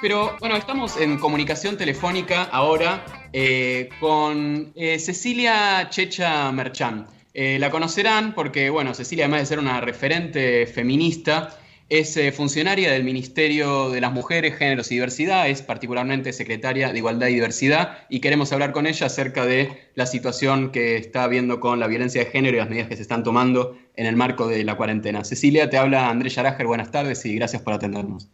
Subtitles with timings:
[0.00, 7.08] Pero bueno, estamos en comunicación telefónica ahora eh, con eh, Cecilia Checha Merchán.
[7.34, 11.58] Eh, la conocerán porque, bueno, Cecilia, además de ser una referente feminista,
[11.88, 17.26] es funcionaria del Ministerio de las Mujeres, Géneros y Diversidad, es particularmente secretaria de Igualdad
[17.26, 21.80] y Diversidad y queremos hablar con ella acerca de la situación que está habiendo con
[21.80, 24.62] la violencia de género y las medidas que se están tomando en el marco de
[24.62, 25.24] la cuarentena.
[25.24, 28.28] Cecilia, te habla Andrés Yarajer, buenas tardes y gracias por atendernos.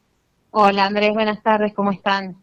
[0.57, 2.37] Hola Andrés, buenas tardes, ¿cómo están?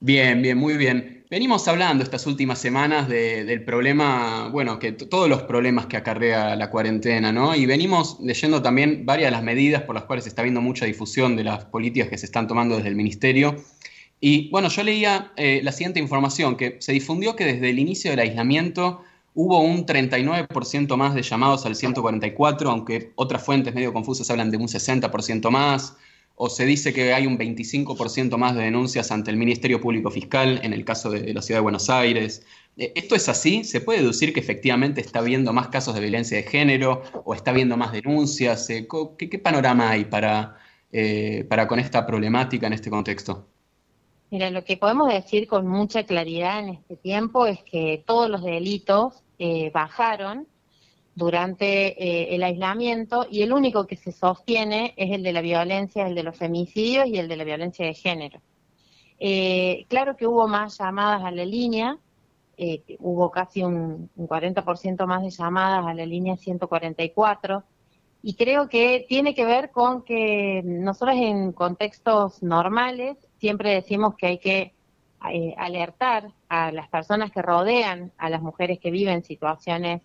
[0.00, 1.24] Bien, bien, muy bien.
[1.30, 6.68] Venimos hablando estas últimas semanas del problema, bueno, que todos los problemas que acarrea la
[6.68, 7.56] cuarentena, ¿no?
[7.56, 10.84] Y venimos leyendo también varias de las medidas por las cuales se está viendo mucha
[10.84, 13.56] difusión de las políticas que se están tomando desde el Ministerio.
[14.20, 18.10] Y bueno, yo leía eh, la siguiente información, que se difundió que desde el inicio
[18.10, 19.00] del aislamiento
[19.32, 24.58] hubo un 39% más de llamados al 144, aunque otras fuentes medio confusas hablan de
[24.58, 25.96] un 60% más
[26.36, 30.60] o se dice que hay un 25% más de denuncias ante el Ministerio Público Fiscal
[30.62, 32.44] en el caso de la Ciudad de Buenos Aires.
[32.76, 33.62] Eh, ¿Esto es así?
[33.62, 37.52] ¿Se puede deducir que efectivamente está habiendo más casos de violencia de género o está
[37.52, 38.68] habiendo más denuncias?
[38.70, 40.58] Eh, ¿Qué, panorama hay para,
[40.90, 43.46] eh, para con esta problemática en este contexto?
[44.30, 48.42] Mira, lo que podemos decir con mucha claridad en este tiempo es que todos los
[48.42, 49.22] delitos
[49.72, 50.46] bajaron
[51.14, 56.06] durante eh, el aislamiento y el único que se sostiene es el de la violencia,
[56.06, 58.40] el de los femicidios y el de la violencia de género.
[59.18, 61.98] Eh, claro que hubo más llamadas a la línea,
[62.56, 67.62] eh, hubo casi un, un 40% más de llamadas a la línea 144
[68.22, 74.26] y creo que tiene que ver con que nosotros en contextos normales siempre decimos que
[74.26, 74.74] hay que
[75.56, 80.02] alertar a las personas que rodean a las mujeres que viven situaciones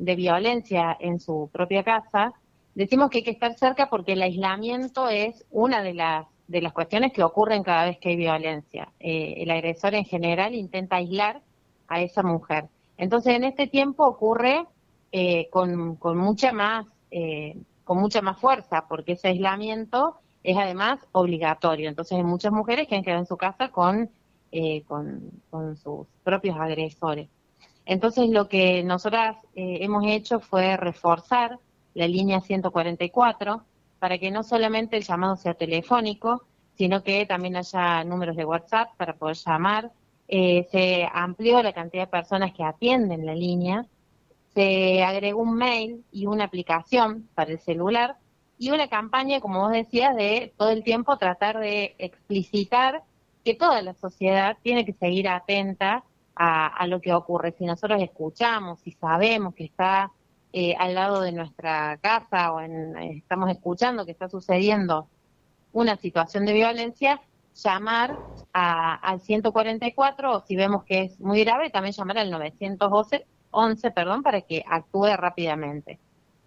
[0.00, 2.32] de violencia en su propia casa,
[2.74, 6.72] decimos que hay que estar cerca porque el aislamiento es una de las, de las
[6.72, 8.88] cuestiones que ocurren cada vez que hay violencia.
[8.98, 11.42] Eh, el agresor en general intenta aislar
[11.86, 12.64] a esa mujer.
[12.96, 14.64] Entonces, en este tiempo ocurre
[15.12, 20.98] eh, con, con, mucha más, eh, con mucha más fuerza, porque ese aislamiento es además
[21.12, 21.90] obligatorio.
[21.90, 24.08] Entonces, hay muchas mujeres que han quedado en su casa con,
[24.86, 27.28] con, con sus propios agresores.
[27.90, 31.58] Entonces lo que nosotras eh, hemos hecho fue reforzar
[31.94, 33.64] la línea 144
[33.98, 36.44] para que no solamente el llamado sea telefónico,
[36.76, 39.90] sino que también haya números de WhatsApp para poder llamar.
[40.28, 43.84] Eh, se amplió la cantidad de personas que atienden la línea,
[44.54, 48.18] se agregó un mail y una aplicación para el celular
[48.56, 53.02] y una campaña, como vos decías, de todo el tiempo tratar de explicitar
[53.44, 56.04] que toda la sociedad tiene que seguir atenta
[56.42, 57.52] a, lo que ocurre.
[57.52, 60.10] Si nosotros escuchamos, y sabemos que está
[60.54, 65.06] eh, al lado de nuestra casa o en, estamos escuchando que está sucediendo
[65.72, 67.20] una situación de violencia,
[67.54, 68.18] llamar
[68.52, 74.22] al 144 o si vemos que es muy grave, también llamar al 911 11, perdón,
[74.22, 75.98] para que actúe rápidamente.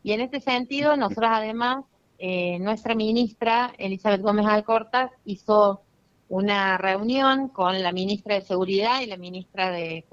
[0.01, 1.85] Y en este sentido, nosotros además,
[2.17, 5.81] eh, nuestra ministra Elizabeth Gómez Alcorta hizo
[6.29, 10.05] una reunión con la ministra de Seguridad y la ministra de,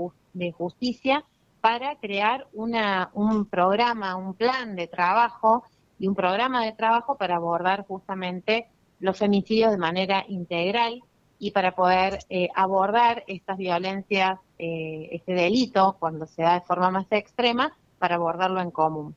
[0.56, 1.24] Justicia
[1.60, 5.64] para crear una, un programa, un plan de trabajo
[5.98, 8.68] y un programa de trabajo para abordar justamente
[9.00, 11.02] los femicidios de manera integral
[11.38, 16.90] y para poder eh, abordar estas violencias, eh, este delito, cuando se da de forma
[16.90, 19.16] más extrema, para abordarlo en común,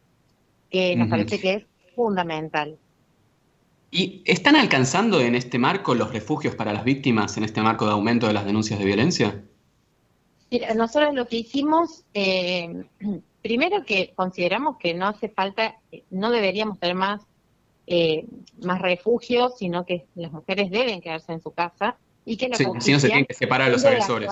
[0.69, 1.65] que nos parece que es
[1.95, 2.77] fundamental.
[3.95, 7.91] ¿Y están alcanzando en este marco los refugios para las víctimas, en este marco de
[7.91, 9.43] aumento de las denuncias de violencia?
[10.49, 12.85] Mira, nosotros lo que hicimos, eh,
[13.43, 15.75] primero que consideramos que no hace falta,
[16.09, 17.21] no deberíamos tener más,
[17.85, 18.25] eh,
[18.63, 22.65] más refugios, sino que las mujeres deben quedarse en su casa y que la sí,
[22.79, 24.31] si no se tienen que separar a los agresores.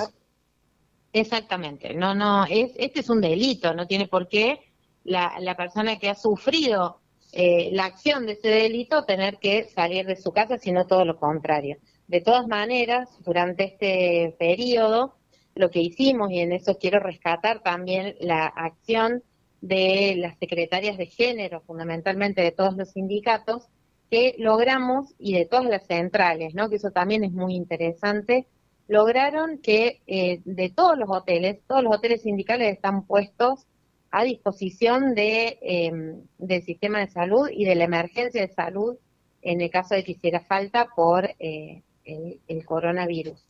[1.14, 4.60] Exactamente, no, no, es, este es un delito, no tiene por qué
[5.04, 7.01] la, la persona que ha sufrido
[7.32, 11.18] eh, la acción de ese delito tener que salir de su casa, sino todo lo
[11.18, 11.78] contrario.
[12.08, 15.16] De todas maneras, durante este periodo,
[15.56, 19.24] lo que hicimos, y en eso quiero rescatar también la acción
[19.62, 23.68] de las secretarias de género, fundamentalmente de todos los sindicatos,
[24.10, 26.70] que logramos, y de todas las centrales, ¿no?
[26.70, 28.48] que eso también es muy interesante,
[28.90, 33.68] lograron que eh, de todos los hoteles, todos los hoteles sindicales están puestos
[34.12, 38.98] a disposición de, em, del sistema de salud y de la emergencia de salud
[39.42, 43.42] en el caso de que hiciera falta por eh, el, coronavirus.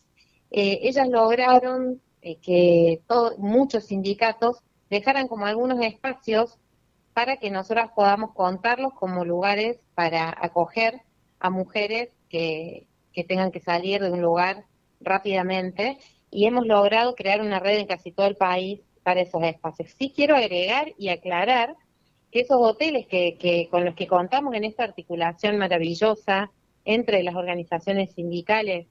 [0.51, 3.01] Eh, ellas lograron eh, que
[3.37, 4.59] muchos sindicatos
[4.89, 6.57] dejaran como algunos espacios
[7.13, 11.01] para que nosotras podamos contarlos como lugares para acoger
[11.39, 14.65] a mujeres que, que tengan que salir de un lugar
[14.99, 15.97] rápidamente
[16.29, 19.93] y hemos logrado crear una red en casi todo el país para esos espacios.
[19.97, 21.75] Sí quiero agregar y aclarar
[22.31, 26.51] que esos hoteles que, con los que contamos en esta articulación maravillosa
[26.85, 28.87] entre las organizaciones sindicales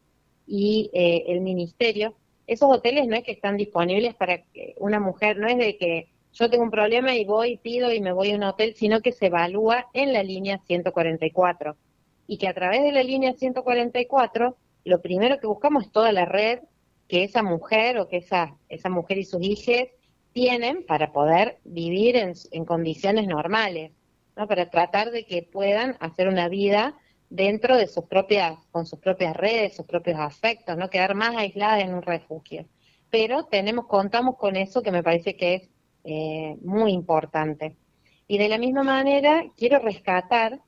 [0.46, 2.14] y eh, el ministerio,
[2.46, 6.08] esos hoteles no es que están disponibles para que una mujer, no es de que
[6.32, 9.12] yo tengo un problema y voy, pido y me voy a un hotel, sino que
[9.12, 11.76] se evalúa en la línea 144.
[12.26, 16.24] Y que a través de la línea 144, lo primero que buscamos es toda la
[16.24, 16.60] red
[17.08, 19.88] que esa mujer o que esa, esa mujer y sus hijos
[20.32, 23.92] tienen para poder vivir en, en condiciones normales,
[24.36, 24.46] ¿no?
[24.46, 26.96] para tratar de que puedan hacer una vida
[27.30, 31.82] dentro de sus propias, con sus propias redes, sus propios afectos, no quedar más aisladas
[31.82, 32.66] en un refugio.
[33.10, 35.68] Pero tenemos, contamos con eso que me parece que es
[36.04, 37.76] eh, muy importante.
[38.26, 40.60] Y de la misma manera, quiero rescatar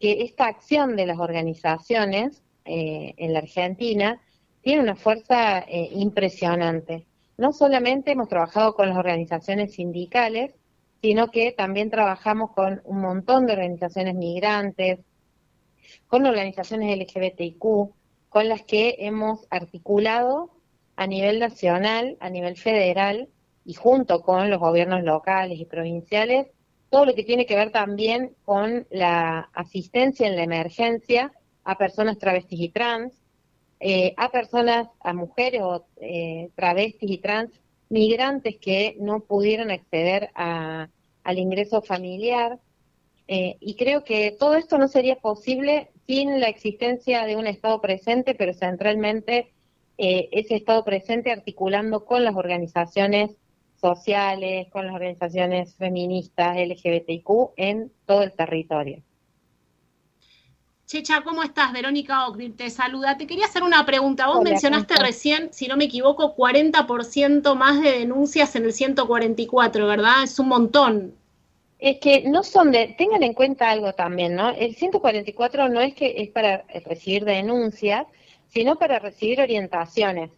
[0.00, 4.20] que esta acción de las organizaciones eh, en la Argentina
[4.62, 7.06] tiene una fuerza eh, impresionante.
[7.36, 10.54] No solamente hemos trabajado con las organizaciones sindicales,
[11.02, 15.00] sino que también trabajamos con un montón de organizaciones migrantes,
[16.06, 17.92] con organizaciones LGBTIQ,
[18.28, 20.50] con las que hemos articulado
[20.96, 23.28] a nivel nacional, a nivel federal
[23.64, 26.48] y junto con los gobiernos locales y provinciales,
[26.88, 31.32] todo lo que tiene que ver también con la asistencia en la emergencia
[31.64, 33.23] a personas travestis y trans,
[33.86, 37.50] eh, a personas, a mujeres o eh, travestis y trans
[37.90, 42.58] migrantes que no pudieron acceder al ingreso familiar.
[43.28, 47.82] Eh, y creo que todo esto no sería posible sin la existencia de un Estado
[47.82, 49.52] presente, pero centralmente
[49.98, 53.36] ese Estado presente articulando con las organizaciones
[53.78, 59.02] sociales, con las organizaciones feministas, LGBTIQ en todo el territorio.
[60.86, 61.72] Checha, ¿cómo estás?
[61.72, 63.16] Verónica Ockril te saluda.
[63.16, 64.26] Te quería hacer una pregunta.
[64.26, 70.22] Vos mencionaste recién, si no me equivoco, 40% más de denuncias en el 144, ¿verdad?
[70.24, 71.14] Es un montón.
[71.78, 74.50] Es que no son de, tengan en cuenta algo también, ¿no?
[74.50, 78.06] El 144 no es que es para recibir denuncias,
[78.48, 80.30] sino para recibir orientaciones.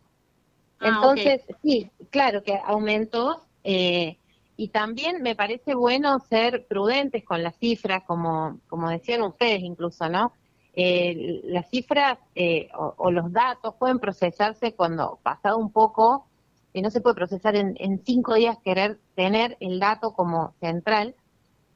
[0.78, 4.16] Ah, Entonces, sí, claro que aumentó eh,
[4.56, 10.08] y también me parece bueno ser prudentes con las cifras, como, como decían ustedes incluso,
[10.08, 10.32] ¿no?
[10.74, 16.26] Eh, las cifras eh, o, los datos pueden procesarse cuando pasado un poco,
[16.72, 21.14] y no se puede procesar en, en cinco días querer tener el dato como central,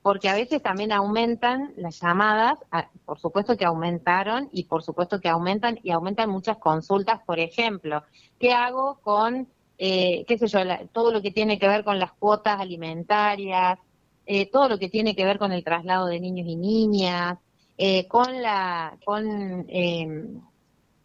[0.02, 2.58] porque a veces también aumentan las llamadas,
[3.04, 8.02] por supuesto que aumentaron y por supuesto que aumentan y aumentan muchas consultas, por ejemplo,
[8.38, 9.48] ¿qué hago con
[9.82, 10.58] eh, qué sé yo,
[10.92, 13.78] todo lo que tiene que ver con las cuotas alimentarias,
[14.26, 17.38] eh, todo lo que tiene que ver con el traslado de niños y niñas,
[17.78, 20.38] eh, con la con em,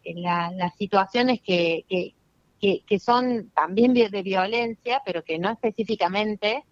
[0.04, 6.66] las situaciones que, que, que, son también de violencia, pero que no específicamente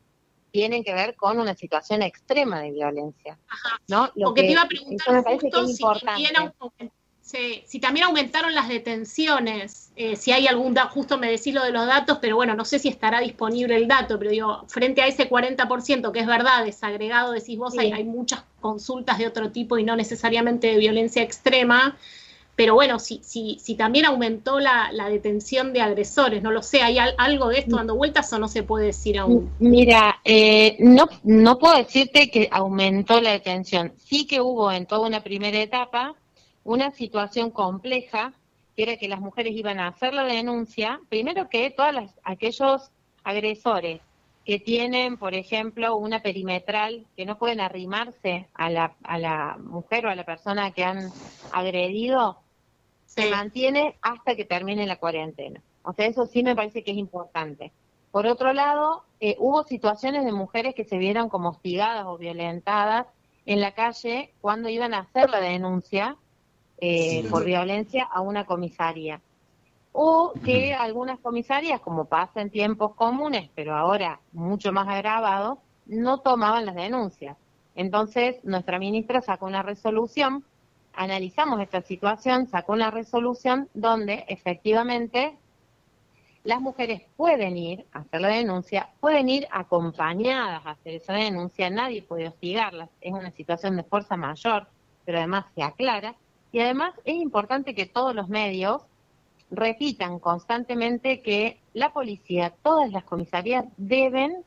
[0.51, 3.39] tienen que ver con una situación extrema de violencia.
[3.88, 4.11] ¿no?
[4.15, 5.83] Lo Porque te iba a preguntar justo si
[7.65, 11.71] si también aumentaron las detenciones, eh, si hay algún dato, justo me decís lo de
[11.71, 15.07] los datos, pero bueno, no sé si estará disponible el dato, pero digo, frente a
[15.07, 19.77] ese 40% que es verdad, desagregado, decís vos, hay, hay, muchas consultas de otro tipo
[19.77, 21.97] y no necesariamente de violencia extrema,
[22.56, 26.98] pero bueno, si, si, si también aumentó la, detención de agresores, no lo sé, ¿hay
[27.00, 29.50] algo de esto dando vueltas o no se puede decir aún?
[29.60, 35.08] Mira, eh, no, no puedo decirte que aumentó la detención, sí que hubo en toda
[35.08, 36.15] una primera etapa,
[36.63, 38.34] una situación compleja,
[38.75, 42.91] que era que las mujeres iban a hacer la denuncia, primero que todos aquellos
[43.24, 44.01] agresores
[44.46, 50.05] que tienen, por ejemplo, una perimetral, que no pueden arrimarse a la, a la mujer
[50.05, 51.12] o a la persona que han
[51.51, 52.39] agredido,
[53.05, 55.62] se mantiene hasta que termine la cuarentena.
[55.84, 57.72] O sea, eso sí me parece que es importante.
[58.12, 63.08] Por otro lado, eh, hubo situaciones de mujeres que se vieron como hostigadas o violentadas
[63.46, 66.17] en la calle cuando iban a hacer la denuncia
[66.80, 69.22] eh, por violencia a una comisaría.
[69.92, 76.20] O que algunas comisarias, como pasa en tiempos comunes, pero ahora mucho más agravado, no
[76.20, 77.38] tomaban las denuncias.
[77.75, 80.44] Entonces, nuestra ministra sacó una resolución,
[80.94, 85.38] analizamos esta situación, sacó una resolución donde efectivamente
[86.44, 91.70] las mujeres pueden ir a hacer la denuncia, pueden ir acompañadas a hacer esa denuncia,
[91.70, 94.68] nadie puede hostigarlas, es una situación de fuerza mayor,
[95.06, 96.15] pero además se aclara,
[96.53, 98.83] y además es importante que todos los medios
[99.50, 104.43] repitan constantemente que la policía, todas las comisarías deben,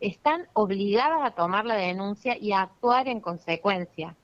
[0.00, 4.14] están obligadas a tomar la denuncia y a actuar en consecuencia.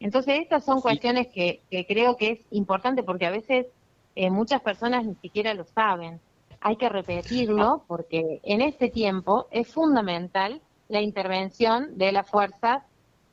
[0.00, 3.66] Entonces, estas son cuestiones que, creo que es importante porque a veces
[4.14, 6.20] eh, muchas personas ni siquiera lo saben.
[6.60, 12.82] Hay que repetirlo porque en este tiempo es fundamental la intervención de las fuerzas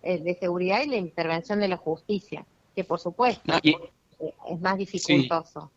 [0.01, 2.45] eh, de seguridad y la intervención de la justicia,
[2.77, 5.71] que por supuesto es más dificultoso.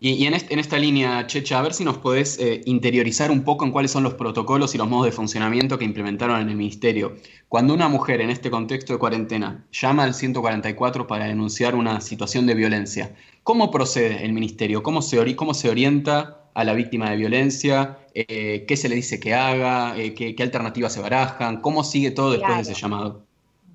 [0.00, 3.70] Y, en, esta línea, Checha, a ver si nos podés eh, interiorizar un poco en
[3.70, 7.16] cuáles son los protocolos y los modos de funcionamiento que implementaron en el Ministerio.
[7.48, 12.46] Cuando una mujer en este contexto de cuarentena llama al 144 para denunciar una situación
[12.46, 14.82] de violencia, ¿cómo procede el Ministerio?
[14.82, 17.98] ¿Cómo se, cómo se orienta a la víctima de violencia?
[18.12, 19.96] Eh, ¿Qué se le dice que haga?
[19.96, 21.60] Eh, qué, alternativas se barajan?
[21.60, 23.27] ¿Cómo sigue todo después de ese llamado?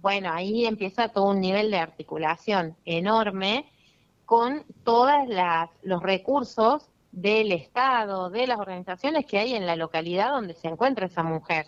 [0.04, 3.72] Bueno, ahí empieza todo un nivel de articulación enorme
[4.26, 5.14] con todos
[5.82, 11.06] los recursos del Estado, de las organizaciones que hay en la localidad donde se encuentra
[11.06, 11.68] esa mujer.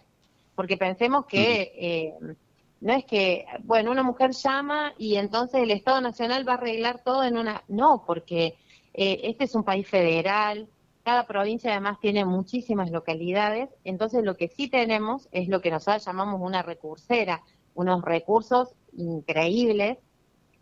[0.53, 2.35] Porque pensemos que eh,
[2.81, 6.99] no es que, bueno, una mujer llama y entonces el Estado Nacional va a arreglar
[7.05, 7.63] todo en una...
[7.69, 8.57] No, porque
[8.93, 10.67] eh, este es un país federal,
[11.05, 16.03] cada provincia además tiene muchísimas localidades, entonces lo que sí tenemos es lo que nosotros
[16.03, 17.41] llamamos una recursera,
[17.75, 19.97] unos recursos increíbles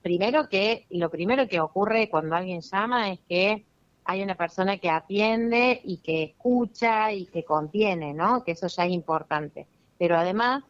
[0.04, 3.66] primero que lo primero que ocurre cuando alguien llama es que
[4.06, 8.44] hay una persona que atiende y que escucha y que contiene, ¿no?
[8.44, 9.66] Que eso ya es importante.
[9.98, 10.64] Pero además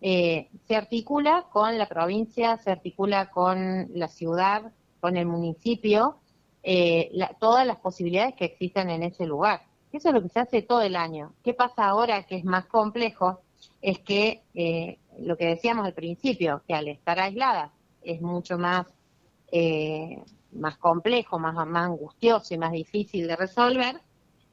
[0.00, 6.16] eh, se articula con la provincia, se articula con la ciudad, con el municipio,
[6.64, 9.62] eh, todas las posibilidades que existen en ese lugar.
[9.92, 11.32] Eso es lo que se hace todo el año.
[11.44, 13.40] ¿Qué pasa ahora que es más complejo?
[13.80, 17.70] Es que eh, lo que decíamos al principio, que al estar aisladas
[18.02, 18.86] es mucho más,
[19.52, 24.00] eh, más complejo, más, más angustioso y más difícil de resolver.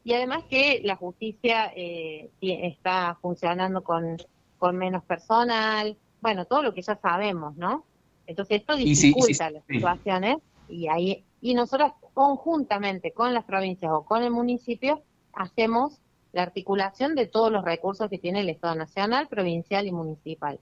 [0.03, 4.17] Y además que la justicia eh, está funcionando con,
[4.57, 7.85] con menos personal, bueno, todo lo que ya sabemos, ¿no?
[8.25, 10.37] Entonces esto dificulta las situaciones
[10.67, 15.01] y ahí y nosotros conjuntamente con las provincias o con el municipio
[15.33, 15.99] hacemos
[16.33, 20.59] la articulación de todos los recursos que tiene el Estado nacional, provincial y municipal.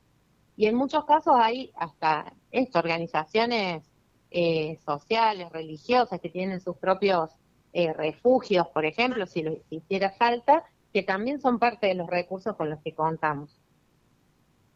[0.58, 2.34] Y en muchos casos hay hasta
[2.74, 3.84] organizaciones
[4.32, 7.32] eh, sociales, religiosas, que tienen sus propios
[7.74, 12.56] eh, refugios, por ejemplo, si lo hiciera falta, que también son parte de los recursos
[12.56, 13.60] con los que contamos.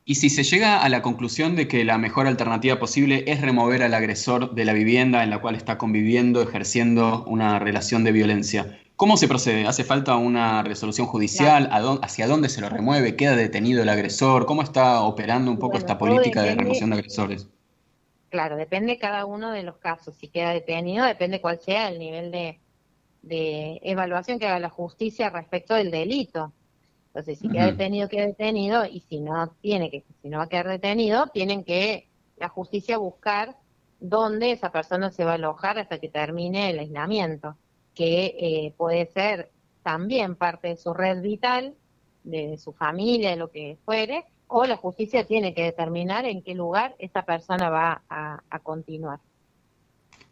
[0.04, 3.84] Y si se llega a la conclusión de que la mejor alternativa posible es remover
[3.84, 8.80] al agresor de la vivienda en la cual está conviviendo, ejerciendo una relación de violencia,
[9.00, 9.66] ¿Cómo se procede?
[9.66, 11.70] ¿Hace falta una resolución judicial?
[12.02, 13.16] ¿Hacia dónde se lo remueve?
[13.16, 14.46] ¿Queda detenido el agresor?
[14.46, 17.48] ¿Cómo está operando un poco esta política de remoción de agresores?
[18.28, 20.18] Claro, depende cada uno de los casos.
[20.18, 22.60] Si queda detenido, depende cuál sea el nivel de,
[23.84, 26.52] evaluación que haga la justicia respecto del delito.
[27.08, 30.50] Entonces, si queda detenido, queda detenido, y si no tiene que, si no va a
[30.50, 33.56] quedar detenido, tienen que la justicia buscar
[34.02, 37.56] dónde esa persona se va a alojar hasta que termine el aislamiento
[38.00, 39.52] que eh, puede ser
[39.84, 41.76] también parte de su red vital,
[42.24, 46.56] de su familia, de lo que fuere, o la justicia tiene que determinar en qué
[46.56, 49.20] lugar esa persona va a continuar.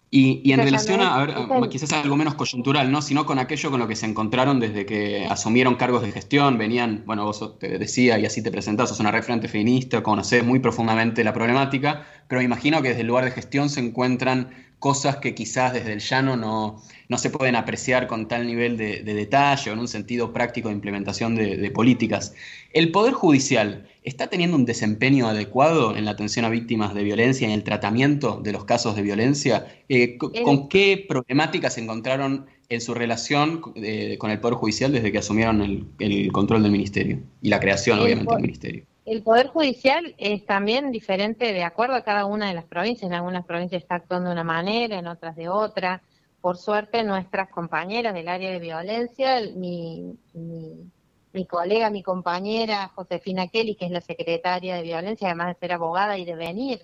[0.10, 3.02] Y, en relación a, a ver, quizás algo menos coyuntural, ¿no?
[3.02, 7.04] Sino con aquello con lo que se encontraron desde que asumieron cargos de gestión, venían,
[7.06, 11.26] bueno, vos te decía y así te presentás, sos una referente feminista, conocés muy profundamente
[11.26, 15.34] la problemática, pero me imagino que desde el lugar de gestión se encuentran cosas que
[15.34, 19.74] quizás desde el llano no, no se pueden apreciar con tal nivel de, detalle o
[19.74, 22.34] en un sentido práctico de implementación de, políticas.
[22.74, 27.48] ¿El Poder Judicial está teniendo un desempeño adecuado en la atención a víctimas de violencia
[27.48, 29.68] y en el tratamiento de los casos de violencia?
[29.90, 35.12] Eh, ¿Con qué problemáticas se encontraron en su relación eh, con el Poder Judicial desde
[35.12, 38.84] que asumieron el, control del Ministerio y la creación, obviamente, del Ministerio?
[39.08, 43.10] El Poder Judicial es también diferente de acuerdo a cada una de las provincias.
[43.10, 46.02] En algunas provincias está actuando de una manera, en otras de otra.
[46.42, 53.76] Por suerte, nuestras compañeras del área de violencia, mi, mi, colega, mi compañera Josefina Kelly,
[53.76, 56.82] que es la secretaria de violencia, además de ser abogada y de venir,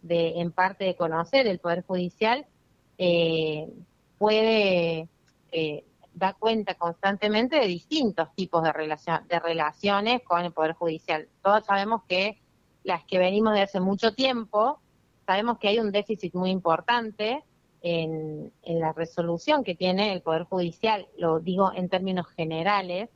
[0.00, 2.46] de en parte de conocer el Poder Judicial,
[2.96, 3.68] eh,
[4.16, 5.08] puede
[5.52, 5.84] eh,
[6.16, 11.28] da cuenta constantemente de distintos tipos de, relación, de relaciones con el Poder Judicial.
[11.42, 12.40] Todos sabemos que
[12.84, 14.80] las que venimos de hace mucho tiempo,
[15.26, 17.44] sabemos que hay un déficit muy importante
[17.82, 23.10] en, la resolución que tiene el Poder Judicial, lo digo en términos generales,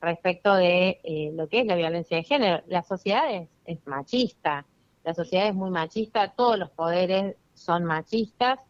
[0.00, 2.62] respecto de eh, lo que es la violencia de género.
[2.68, 3.24] La sociedad
[3.66, 4.64] es, machista,
[5.04, 8.60] la sociedad es muy machista, todos los poderes son machistas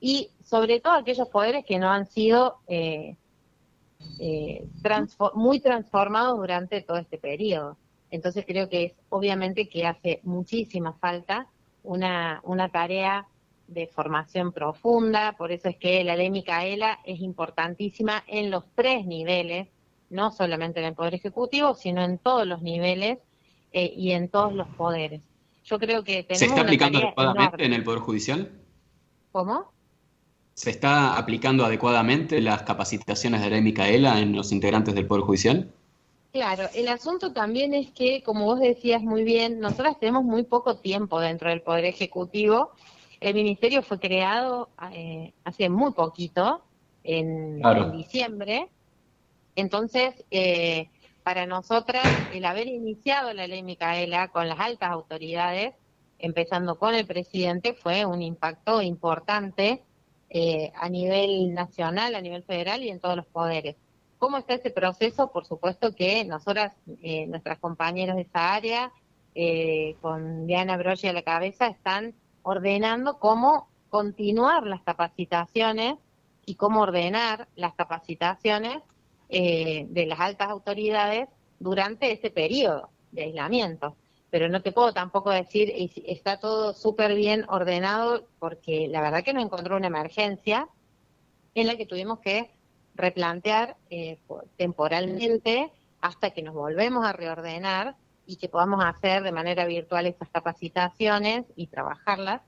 [0.00, 3.16] y sobre todo aquellos poderes que no han sido eh,
[4.18, 4.66] eh,
[5.34, 7.76] muy transformado durante todo este periodo.
[8.10, 11.46] Entonces creo que es obviamente que hace muchísima falta
[11.82, 13.26] una, una tarea
[13.66, 19.06] de formación profunda, por eso es que la ley Micaela es importantísima en los tres
[19.06, 19.68] niveles,
[20.08, 23.18] no solamente en el Poder Ejecutivo, sino en todos los niveles
[23.72, 25.20] eh, y en todos los poderes.
[25.64, 28.50] Yo creo que tenemos ¿Se está aplicando adecuadamente en el Poder Judicial?
[29.32, 29.70] ¿Cómo?
[30.58, 35.22] ¿Se está aplicando adecuadamente las capacitaciones de la ley Micaela en los integrantes del Poder
[35.22, 35.70] Judicial?
[36.32, 40.78] Claro, el asunto también es que, como vos decías muy bien, nosotras tenemos muy poco
[40.78, 42.72] tiempo dentro del Poder Ejecutivo.
[43.20, 46.60] El ministerio fue creado eh, hace muy poquito,
[47.04, 47.62] en,
[47.92, 48.68] diciembre.
[49.54, 50.88] Entonces, eh,
[51.22, 55.76] para nosotras, el haber iniciado la ley Micaela con las altas autoridades,
[56.18, 59.84] empezando con el presidente, fue un impacto importante
[60.30, 63.76] eh, a nivel nacional, a nivel federal y en todos los poderes.
[64.18, 65.30] ¿Cómo está ese proceso?
[65.30, 68.92] Por supuesto que nosotras, eh, nuestras compañeras de esa área,
[69.34, 75.94] eh, con Diana Broggi a la cabeza, están ordenando cómo continuar las capacitaciones
[76.44, 78.78] y cómo ordenar las capacitaciones
[79.28, 81.28] eh, de las altas autoridades
[81.60, 83.94] durante ese periodo de aislamiento.
[84.30, 85.72] Pero no te puedo tampoco decir,
[86.06, 90.68] está todo súper bien ordenado, porque la verdad que no encontró una emergencia
[91.54, 92.50] en la que tuvimos que
[92.94, 94.18] replantear eh,
[94.56, 100.28] temporalmente hasta que nos volvemos a reordenar y que podamos hacer de manera virtual esas
[100.28, 102.42] capacitaciones y trabajarlas.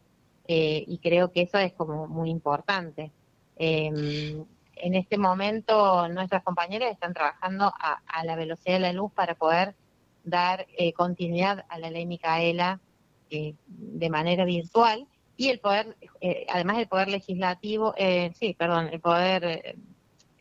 [0.47, 3.13] Eh, y creo que eso es como muy importante.
[3.57, 4.45] Em,
[4.77, 9.75] en este momento nuestras compañeras están trabajando a, la velocidad de la luz para poder
[10.25, 12.81] dar eh, continuidad a la ley Micaela
[13.31, 15.97] de manera virtual y el poder,
[16.49, 17.95] además del poder legislativo,
[18.35, 19.77] sí, perdón, el poder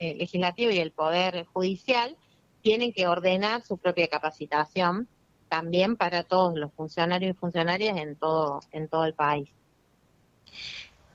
[0.02, 2.16] eh, legislativo y el Poder Judicial
[2.62, 5.10] tienen que ordenar su propia capacitación
[5.50, 9.50] también para todos los funcionarios y funcionarias en todo, en todo el país.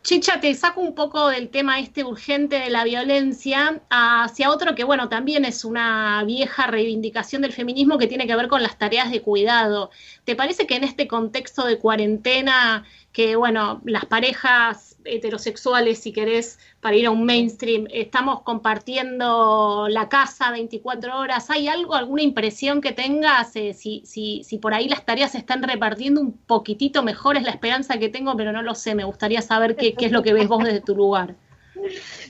[0.05, 4.85] Chicha, te saco un poco del tema este urgente de la violencia hacia otro que,
[4.85, 9.11] bueno, también es una vieja reivindicación del feminismo que tiene que ver con las tareas
[9.11, 9.91] de cuidado.
[10.25, 16.59] ¿Te parece que en este contexto de cuarentena, que, bueno, las parejas heterosexuales, si querés,
[16.81, 21.51] para ir a un mainstream, estamos compartiendo la casa 24 horas.
[21.51, 23.55] ¿Hay algo, alguna impresión que tengas?
[23.57, 27.43] Eh, si, si, si por ahí las tareas se están repartiendo un poquitito mejor, es
[27.43, 28.95] la esperanza que tengo, pero no lo sé.
[28.95, 31.37] Me gustaría saber qué, qué es lo que ves vos desde tu lugar.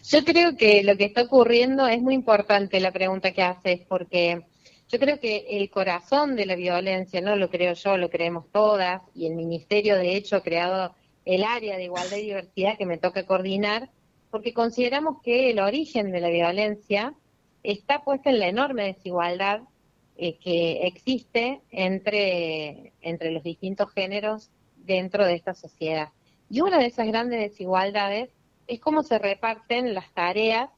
[0.05, 4.45] Yo creo que lo que está ocurriendo es muy importante la pregunta que haces, porque
[4.89, 9.03] yo creo que el corazón de la violencia, no lo creo yo, lo creemos todas,
[9.15, 12.99] y el ministerio de hecho ha creado el área de igualdad y diversidad que me
[12.99, 13.91] toca coordinar,
[14.31, 17.15] porque consideramos que el origen de la violencia
[17.63, 19.63] está puesto en la enorme desigualdad
[20.17, 26.11] eh, que existe entre, entre los distintos géneros dentro de esta sociedad.
[26.51, 28.31] Y una de esas grandes desigualdades
[28.67, 30.71] es cómo se reparten las tareas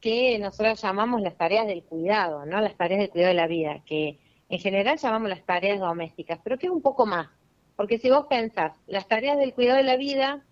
[0.00, 2.60] que nosotros llamamos las tareas del cuidado, ¿no?
[2.60, 4.18] Las tareas del cuidado de la vida, que
[4.50, 7.28] en general llamamos las tareas domésticas, pero que es un poco más.
[7.76, 10.44] Porque si vos pensás, las tareas del cuidado de la vida,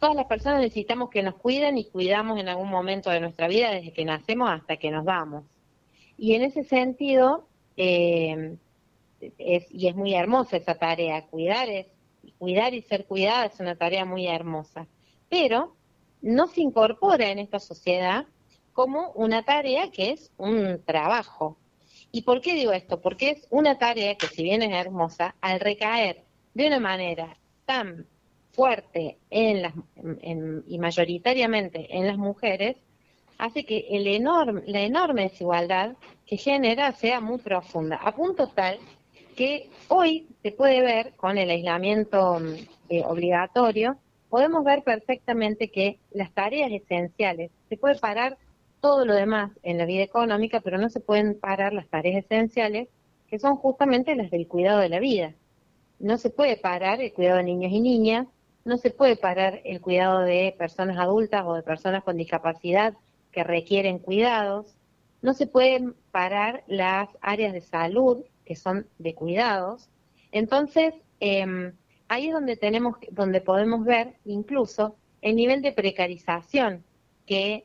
[0.00, 3.70] todas las personas necesitamos que nos cuiden y cuidamos en algún momento de nuestra vida,
[3.70, 5.44] desde que nacemos hasta que nos vamos.
[6.18, 7.46] Y en ese sentido,
[7.76, 8.56] eh,
[9.38, 11.86] es, y es muy hermosa esa tarea, cuidar es,
[12.38, 14.86] cuidar y ser cuidada es una tarea muy hermosa,
[15.28, 15.74] pero
[16.22, 18.26] no se incorpora en esta sociedad
[18.72, 21.56] como una tarea que es un trabajo,
[22.12, 23.00] ¿Y por qué digo esto?
[23.00, 26.22] Porque es una tarea que si bien es hermosa, al recaer
[26.54, 28.06] de una manera tan
[28.52, 29.74] fuerte en las,
[30.66, 32.76] y mayoritariamente en las mujeres,
[33.38, 35.96] hace que el enorme, la enorme desigualdad
[36.26, 38.78] que genera sea muy profunda, a punto tal
[39.36, 42.40] que hoy se puede ver con el aislamiento
[42.88, 43.96] eh, obligatorio,
[44.28, 48.36] podemos ver perfectamente que las tareas esenciales se puede parar
[48.80, 52.88] todo lo demás en la vida económica, pero no se pueden parar las tareas esenciales,
[53.28, 55.34] que son justamente las del cuidado de la vida.
[55.98, 58.26] No se puede parar el cuidado de niños y niñas,
[58.64, 62.94] no se puede parar el cuidado de personas adultas o de personas con discapacidad
[63.32, 64.74] que requieren cuidados,
[65.22, 69.88] no se pueden parar las áreas de salud que son de cuidados.
[70.32, 71.72] Entonces, em,
[72.08, 76.84] ahí es donde tenemos, donde podemos ver incluso el nivel de precarización
[77.26, 77.64] que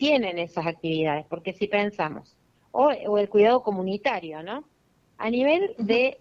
[0.00, 2.34] tienen esas actividades, porque si pensamos,
[2.72, 4.64] o, el cuidado comunitario, ¿no?
[5.18, 6.16] A nivel de,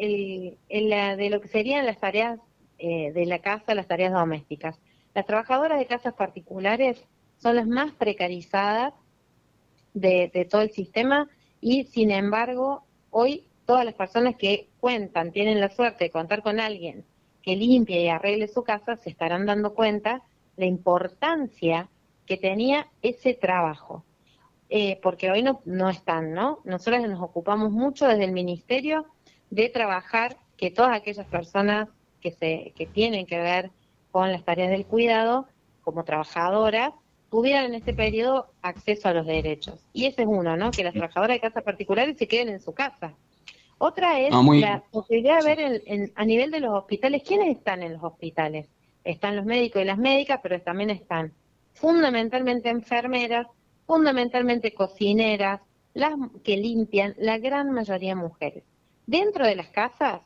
[0.68, 2.42] el, de lo que serían las tareas
[2.78, 4.78] eh, de la casa, las tareas domésticas,
[5.16, 7.02] las trabajadoras de casas particulares
[7.38, 8.94] son las más precarizadas
[9.94, 11.30] de, de todo el sistema
[11.62, 16.60] y sin embargo hoy todas las personas que cuentan, tienen la suerte de contar con
[16.60, 17.06] alguien
[17.42, 20.22] que limpie y arregle su casa se estarán dando cuenta
[20.58, 21.90] la importancia
[22.30, 24.06] que tenía ese trabajo.
[24.70, 26.60] Eh, porque hoy no, no están, ¿no?
[26.64, 29.08] Nosotros nos ocupamos mucho desde el ministerio
[29.50, 31.90] de trabajar que todas aquellas personas
[32.22, 33.72] que, se, que tienen que ver
[34.12, 35.48] con las tareas del cuidado,
[35.82, 36.94] como trabajadoras,
[37.32, 39.84] tuvieran en este periodo acceso a los derechos.
[39.92, 40.70] Y ese es uno, ¿no?
[40.70, 43.16] Que las trabajadoras de casas particulares se queden en su casa.
[43.80, 47.94] Otra es ah, la posibilidad de ver a nivel de los hospitales, ¿quiénes están en
[47.94, 48.68] los hospitales?
[49.04, 51.34] Están los médicos y las médicas, pero también están
[51.74, 53.48] fundamentalmente enfermeras,
[53.86, 55.62] fundamentalmente cocineras,
[55.94, 58.64] las que limpian, la gran mayoría mujeres.
[59.08, 60.22] Dentro de las casas,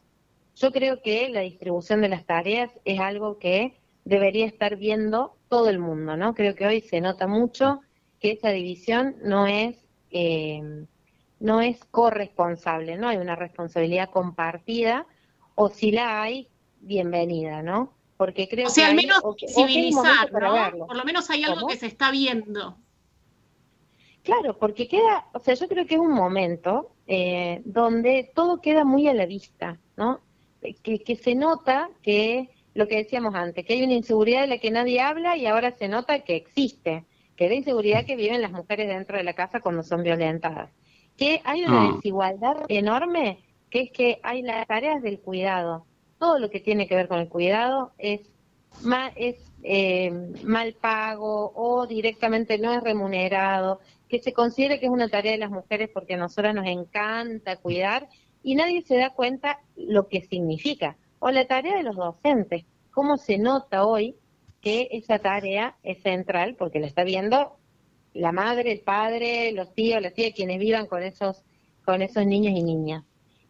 [0.56, 5.70] yo creo que la distribución de las tareas es algo que debería estar viendo todo
[5.70, 6.34] el mundo, ¿no?
[6.34, 7.80] Creo que hoy se nota mucho
[8.20, 9.78] que esa división no es
[10.12, 10.86] eh,
[11.44, 15.06] no es corresponsable, no hay una responsabilidad compartida,
[15.56, 16.48] o si la hay,
[16.80, 17.94] bienvenida, ¿no?
[18.24, 19.22] Porque creo o sea, al menos
[19.54, 20.88] civilizar, ¿no?
[20.88, 22.78] Por lo menos hay algo que se está viendo.
[24.24, 28.86] Claro, porque queda, o sea, yo creo que es un momento eh, donde todo queda
[28.86, 30.22] muy a la vista, ¿no?
[30.62, 34.58] Que, que se nota que lo que decíamos antes, que hay una inseguridad de la
[34.58, 37.04] que nadie habla y ahora se nota que existe,
[37.36, 40.72] que es la inseguridad que viven las mujeres dentro de la casa cuando son violentadas.
[41.18, 41.92] Que hay una ah.
[41.94, 45.86] desigualdad enorme, que es que hay las tareas del cuidado.
[46.24, 48.22] Todo lo que tiene que ver con el cuidado es,
[48.82, 50.10] mal, es eh,
[50.46, 55.38] mal pago o directamente no es remunerado, que se considere que es una tarea de
[55.38, 58.08] las mujeres porque a nosotras nos encanta cuidar
[58.42, 62.64] y nadie se da cuenta lo que significa o la tarea de los docentes.
[62.92, 64.16] ¿Cómo se nota hoy
[64.62, 66.56] que esa tarea es central?
[66.58, 67.58] Porque la está viendo
[68.14, 71.44] la madre, el padre, los tíos, las tías, quienes vivan con esos,
[71.84, 73.04] con esos niños y niñas.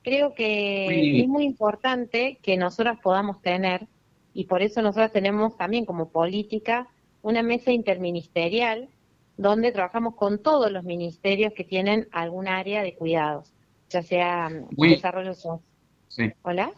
[0.04, 3.88] Creo que es muy importante que nosotras podamos tener,
[4.34, 6.88] y por eso nosotras tenemos también como política
[7.22, 8.90] una mesa interministerial
[9.38, 13.54] donde trabajamos con todos los ministerios que tienen algún área de cuidados,
[13.90, 16.36] ya sea desarrollo social.
[16.44, 16.72] ¿Hola?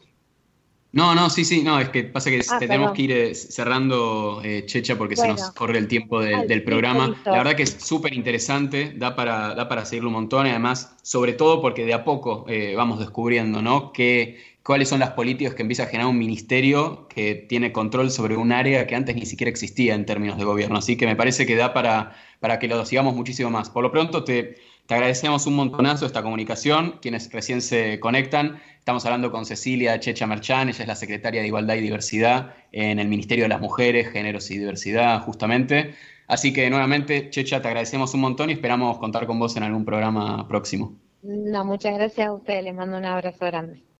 [0.95, 4.39] No, no, sí, sí, no, es que pasa que ah, tenemos que ir eh, cerrando,
[4.45, 7.13] eh, Checha, porque se nos corre el tiempo del programa.
[7.25, 10.95] La verdad que es súper interesante, da para, da para seguirlo un montón y además,
[11.01, 13.91] sobre todo porque de a poco eh, vamos descubriendo, ¿no?
[13.91, 18.37] Que, cuáles son las políticas que empieza a generar un ministerio que tiene control sobre
[18.37, 20.77] un área que antes ni siquiera existía en términos de gobierno.
[20.77, 23.69] Así que me parece que da para, para que lo sigamos muchísimo más.
[23.69, 24.55] Por lo pronto, te,
[24.87, 28.61] te agradecemos un montonazo esta comunicación, quienes recién se conectan.
[28.85, 32.99] Estamos hablando con Cecilia Checha Merchan, ella es la secretaria de Igualdad y Diversidad en
[32.99, 35.95] el Ministerio de las Mujeres, Géneros y Diversidad, justamente.
[36.27, 39.85] Así que nuevamente, Checha, te agradecemos un montón y esperamos contar con vos en algún
[39.85, 40.93] programa próximo.
[41.23, 43.81] No, muchas gracias a ustedes, les mando un abrazo grande.